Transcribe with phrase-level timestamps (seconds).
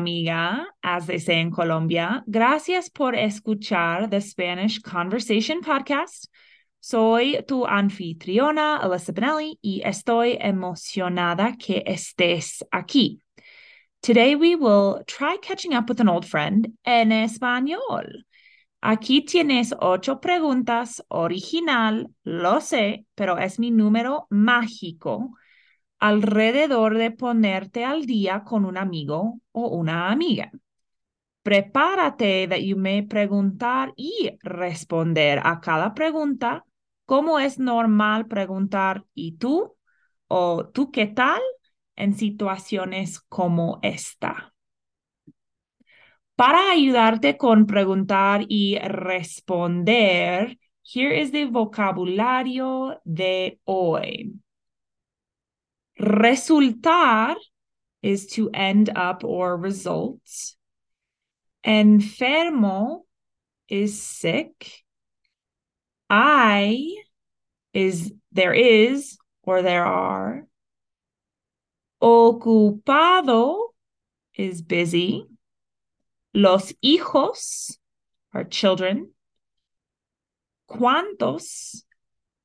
[0.00, 2.24] amiga, as they say in Colombia.
[2.28, 6.26] Gracias por escuchar the Spanish Conversation Podcast.
[6.80, 13.18] Soy tu anfitriona, Alyssa Benelli, y estoy emocionada que estés aquí.
[14.02, 18.24] Today we will try catching up with an old friend en español.
[18.82, 25.34] Aquí tienes ocho preguntas, original, lo sé, pero es mi número mágico
[26.00, 30.50] alrededor de ponerte al día con un amigo o una amiga.
[31.42, 32.76] Prepárate that you
[33.08, 36.64] preguntar y responder a cada pregunta
[37.06, 39.76] como es normal preguntar ¿y tú?
[40.28, 41.40] o ¿tú qué tal?
[41.96, 44.54] en situaciones como esta.
[46.34, 54.40] Para ayudarte con preguntar y responder, here is the vocabulario de hoy.
[56.00, 57.34] Resultar
[58.02, 60.22] is to end up or result.
[61.66, 63.00] Enfermo
[63.68, 64.82] is sick.
[66.10, 66.96] hay
[67.74, 70.46] is there is or there are.
[72.02, 73.68] Ocupado
[74.34, 75.26] is busy.
[76.32, 77.76] Los hijos
[78.32, 79.10] are children.
[80.66, 81.74] ¿Cuántos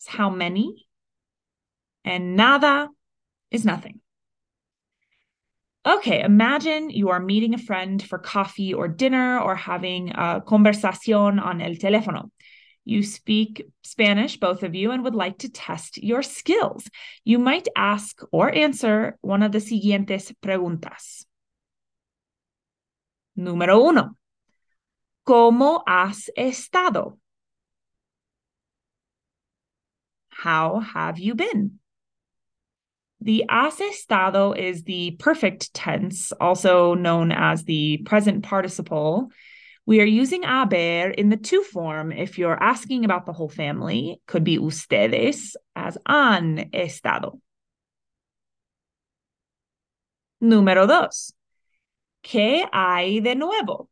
[0.00, 0.86] is how many.
[2.04, 2.88] And nada
[3.50, 4.00] is nothing.
[5.86, 11.40] Okay, imagine you are meeting a friend for coffee or dinner or having a conversación
[11.40, 12.30] on el teléfono.
[12.84, 16.88] You speak Spanish, both of you, and would like to test your skills.
[17.24, 21.24] You might ask or answer one of the siguientes preguntas.
[23.36, 24.16] Número uno.
[25.26, 27.18] ¿Cómo has estado?
[30.30, 31.78] How have you been?
[33.20, 39.30] The has estado is the perfect tense, also known as the present participle.
[39.86, 44.20] We are using haber in the tú form if you're asking about the whole family.
[44.26, 47.40] Could be ustedes as han estado.
[50.42, 51.32] Número dos.
[52.22, 53.88] ¿Qué hay de nuevo?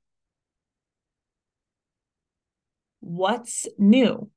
[3.01, 4.31] What's new?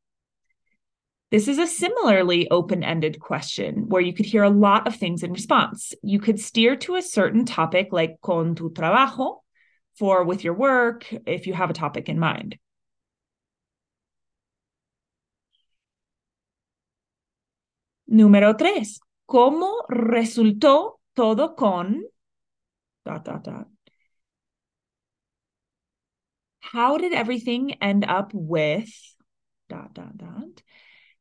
[1.29, 5.23] This is a similarly open ended question where you could hear a lot of things
[5.23, 5.93] in response.
[6.01, 9.41] You could steer to a certain topic like con tu trabajo
[9.97, 12.57] for with your work if you have a topic in mind.
[18.09, 18.99] Número tres.
[19.29, 22.03] ¿Cómo resultó todo con
[23.05, 23.67] dot dot dot?
[26.61, 28.89] How did everything end up with
[29.67, 30.63] dot dot dot?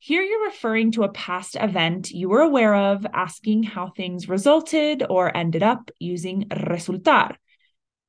[0.07, 5.03] Here you're referring to a past event you were aware of, asking how things resulted
[5.11, 7.35] or ended up using resultar.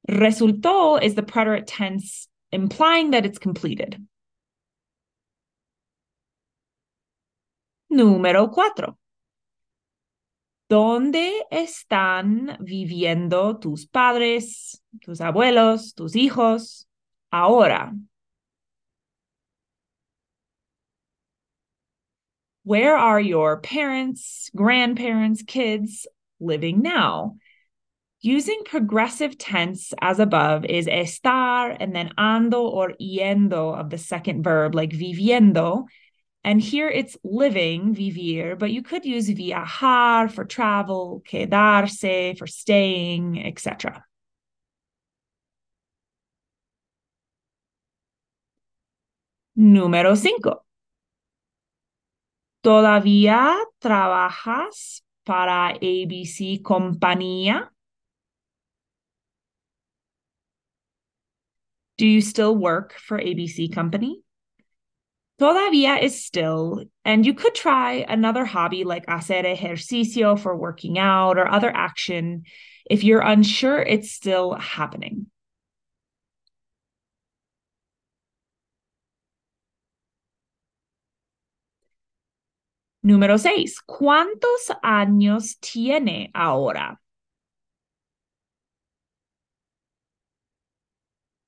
[0.08, 3.98] Resultó is the preterite tense implying that it's completed.
[7.92, 8.96] Número cuatro.
[10.70, 16.86] ¿Dónde están viviendo tus padres, tus abuelos, tus hijos
[17.32, 17.92] ahora?
[22.68, 26.06] Where are your parents, grandparents, kids
[26.42, 27.38] living now?
[28.20, 34.44] Using progressive tense as above is estar and then ando or yendo of the second
[34.44, 35.86] verb, like viviendo.
[36.44, 43.48] And here it's living, vivir, but you could use viajar for travel, quedarse for staying,
[43.48, 44.04] etc.
[49.56, 50.67] Número cinco.
[52.68, 57.70] ¿Todavía trabajas para ABC Compañía?
[61.98, 64.22] Do you still work for ABC Company?
[65.40, 71.38] Todavía is still, and you could try another hobby like hacer ejercicio for working out
[71.38, 72.44] or other action
[72.90, 75.28] if you're unsure it's still happening.
[83.08, 87.00] Número seis, ¿cuántos años tiene ahora?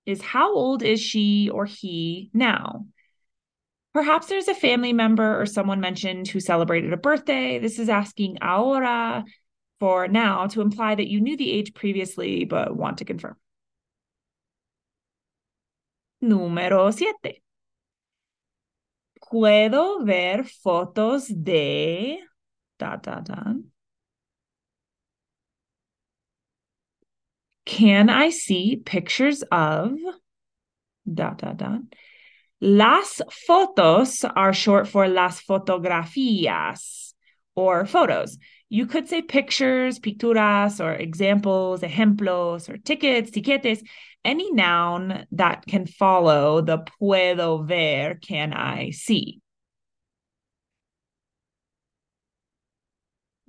[0.05, 2.85] Is how old is she or he now?
[3.93, 7.59] Perhaps there's a family member or someone mentioned who celebrated a birthday.
[7.59, 9.25] This is asking ahora
[9.81, 13.35] for now to imply that you knew the age previously but want to confirm.
[16.23, 17.41] Número siete.
[19.31, 22.19] Puedo ver fotos de...
[22.79, 23.53] Da, da, da.
[27.65, 29.93] Can I see pictures of
[31.05, 31.81] dot dot dot?
[32.61, 37.13] Las fotos are short for las fotografías
[37.55, 38.37] or photos.
[38.69, 43.81] You could say pictures, picturas, or examples, ejemplos, or tickets, tiquetes,
[44.23, 49.41] any noun that can follow the puedo ver, can I see.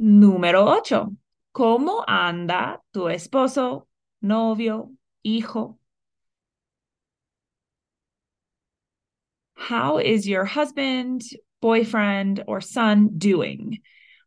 [0.00, 1.14] Número ocho.
[1.54, 3.86] ¿Cómo anda tu esposo,
[4.22, 5.76] novio, hijo?
[9.54, 11.22] How is your husband,
[11.60, 13.80] boyfriend, or son doing?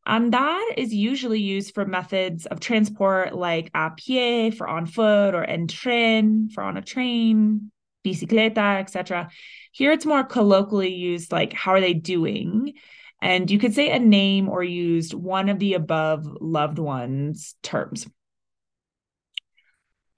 [0.05, 5.33] Um, Andar is usually used for methods of transport like a pie for on foot
[5.33, 7.71] or en tren for on a train,
[8.05, 9.29] bicicleta, etc.
[9.71, 12.73] Here it's more colloquially used like how are they doing?
[13.21, 18.05] And you could say a name or used one of the above loved ones terms.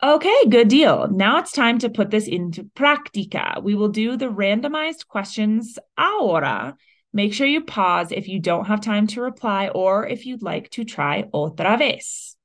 [0.04, 1.08] Okay, good deal.
[1.10, 3.62] Now it's time to put this into práctica.
[3.64, 6.76] We will do the randomized questions ahora.
[7.15, 10.69] Make sure you pause if you don't have time to reply or if you'd like
[10.71, 12.35] to try otra vez.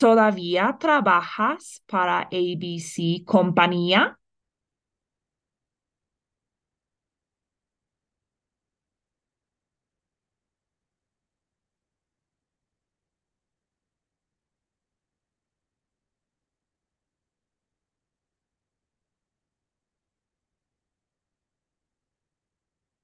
[0.00, 4.16] ¿Todavía trabajas para ABC Compañía?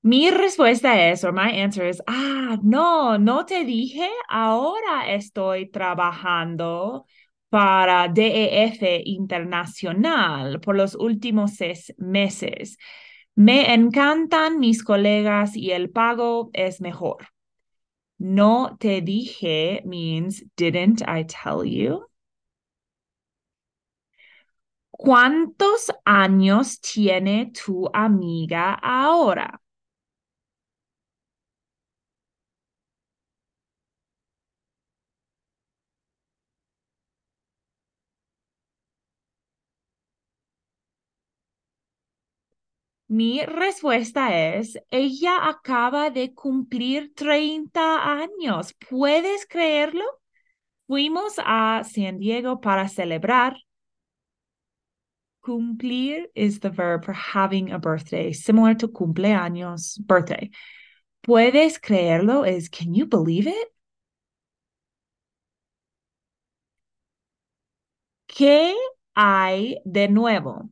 [0.02, 7.04] Mi respuesta es, or my answer is, ah, no, no te dije, ahora estoy trabajando
[7.50, 12.78] para DEF Internacional por los últimos seis meses.
[13.34, 17.28] Me encantan mis colegas y el pago es mejor.
[18.18, 22.06] No te dije means didn't I tell you?
[24.90, 29.60] ¿Cuántos años tiene tu amiga ahora?
[43.10, 48.72] Mi respuesta es, ella acaba de cumplir 30 años.
[48.88, 50.04] ¿Puedes creerlo?
[50.86, 53.56] Fuimos a San Diego para celebrar.
[55.40, 60.50] Cumplir is the verb for having a birthday, similar to cumpleaños, birthday.
[61.22, 62.44] ¿Puedes creerlo?
[62.44, 63.68] Is can you believe it?
[68.28, 68.74] ¿Qué
[69.16, 70.70] hay de nuevo?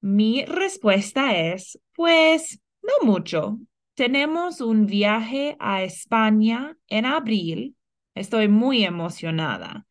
[0.00, 3.58] Mi respuesta es, pues, no mucho.
[3.94, 7.76] Tenemos un viaje a España en abril.
[8.14, 9.86] Estoy muy emocionada.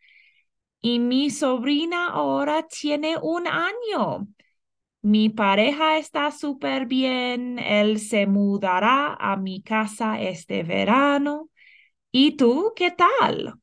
[0.82, 4.28] Y mi sobrina ahora tiene un año.
[5.02, 7.60] Mi pareja está súper bien.
[7.60, 11.50] Él se mudará a mi casa este verano.
[12.12, 13.56] ¿Y tú qué tal?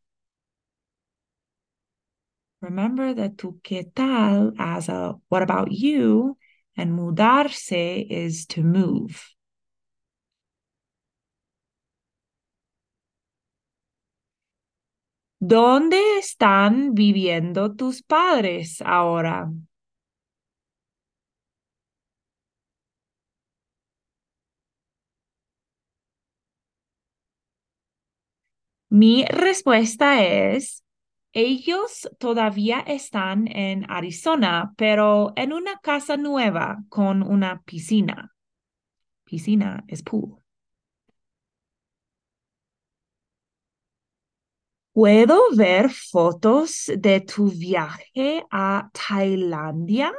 [2.67, 6.37] Remember that tu qué tal as a what about you
[6.77, 9.23] and mudarse is to move.
[15.39, 19.49] ¿Dónde están viviendo tus padres ahora?
[28.89, 30.83] Mi respuesta es
[31.37, 38.33] ellos todavía están en Arizona, pero en una casa nueva con una piscina.
[39.25, 40.39] Piscina es pool.
[44.95, 50.15] ¿Puedo ver fotos de tu viaje a Tailandia?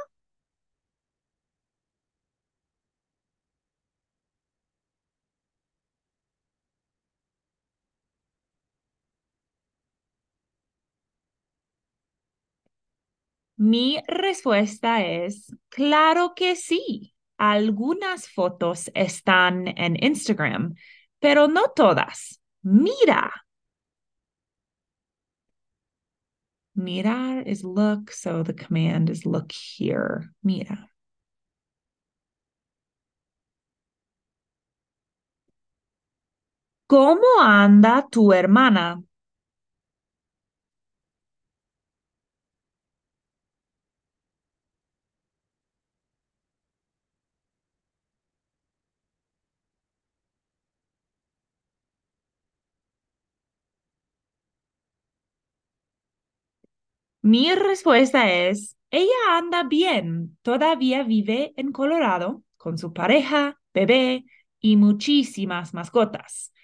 [13.58, 17.14] Mi respuesta es, claro que sí.
[17.38, 20.74] Algunas fotos están en Instagram,
[21.18, 22.40] pero no todas.
[22.62, 23.32] Mira.
[26.76, 30.30] Mirar is look, so the command is look here.
[30.44, 30.88] Mira.
[36.86, 39.02] ¿Cómo anda tu hermana?
[57.28, 64.24] Mi respuesta es, ella anda bien, todavía vive en Colorado con su pareja, bebé
[64.60, 66.54] y muchísimas mascotas.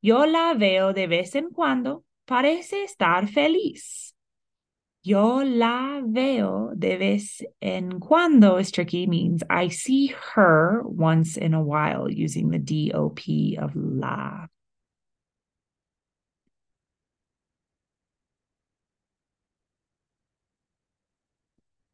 [0.00, 4.14] Yo la veo de vez en cuando, parece estar feliz.
[5.02, 11.52] Yo la veo de vez en cuando is tricky, means I see her once in
[11.52, 14.51] a while using the DOP of la.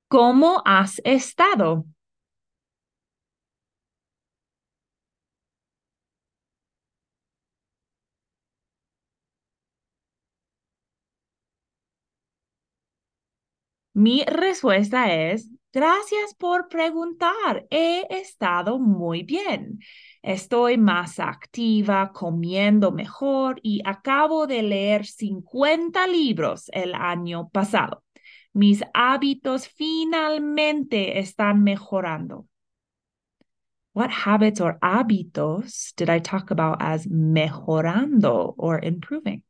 [0.09, 1.87] ¿Cómo has estado?
[13.95, 17.67] Mi respuesta es, gracias por preguntar.
[17.71, 19.81] He estado muy bien.
[20.23, 28.03] Estoy más activa, comiendo mejor y acabo de leer 50 libros el año pasado.
[28.53, 32.47] Mis hábitos finalmente están mejorando.
[33.93, 39.43] What habits or hábitos did I talk about as mejorando or improving?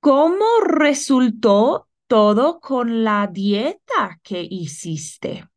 [0.00, 5.48] ¿Cómo resultó todo con la dieta que hiciste?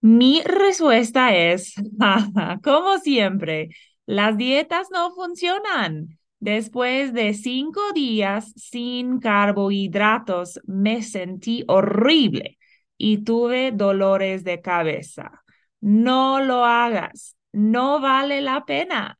[0.00, 1.74] Mi respuesta es,
[2.62, 3.70] como siempre,
[4.06, 6.18] las dietas no funcionan.
[6.38, 12.58] Después de cinco días sin carbohidratos, me sentí horrible
[12.96, 15.42] y tuve dolores de cabeza.
[15.82, 19.18] No lo hagas, no vale la pena.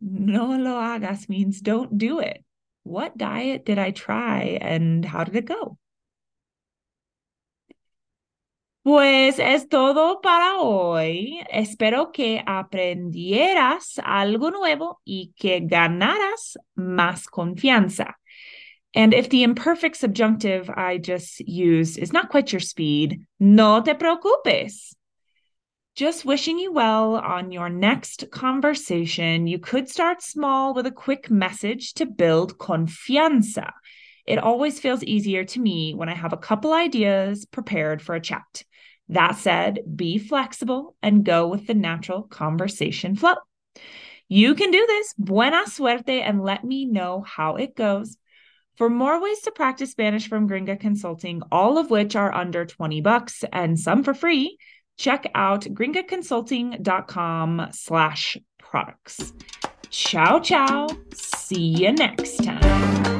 [0.00, 2.44] No lo hagas means don't do it.
[2.82, 5.78] What diet did I try and how did it go?
[8.86, 11.44] Pues es todo para hoy.
[11.50, 18.14] Espero que aprendieras algo nuevo y que ganaras más confianza.
[18.94, 23.92] And if the imperfect subjunctive I just used is not quite your speed, no te
[23.94, 24.94] preocupes.
[25.96, 29.48] Just wishing you well on your next conversation.
[29.48, 33.72] You could start small with a quick message to build confianza.
[34.28, 38.20] It always feels easier to me when I have a couple ideas prepared for a
[38.20, 38.62] chat.
[39.08, 43.34] That said, be flexible and go with the natural conversation flow.
[44.28, 45.14] You can do this.
[45.16, 48.16] Buena suerte and let me know how it goes.
[48.76, 53.00] For more ways to practice Spanish from Gringa Consulting, all of which are under 20
[53.00, 54.58] bucks and some for free,
[54.98, 59.32] check out gringaconsulting.com slash products.
[59.90, 60.88] Ciao, ciao.
[61.14, 63.15] See you next time.